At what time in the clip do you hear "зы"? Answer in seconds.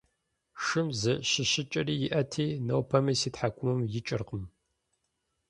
0.99-1.13